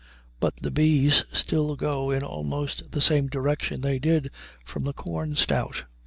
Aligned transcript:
But 0.39 0.55
the 0.55 0.71
bees 0.71 1.25
still 1.31 1.75
go 1.75 2.09
in 2.09 2.23
almost 2.23 2.91
the 2.91 3.01
same 3.01 3.27
direction 3.27 3.81
they 3.81 3.99
did 3.99 4.31
from 4.65 4.83
the 4.83 4.93
corn 4.93 5.35
stout. 5.35 5.83